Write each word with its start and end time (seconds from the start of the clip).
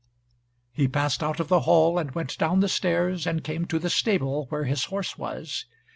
He 0.71 0.87
passed 0.87 1.21
out 1.21 1.39
of 1.39 1.47
the 1.47 1.59
hall, 1.59 1.99
and 1.99 2.09
went 2.15 2.35
down 2.39 2.59
the 2.59 2.67
stairs, 2.67 3.27
and 3.27 3.43
came 3.43 3.65
to 3.67 3.77
the 3.77 3.91
stable 3.91 4.47
where 4.49 4.63
his 4.63 4.85
horse 4.85 5.15
was. 5.15 5.65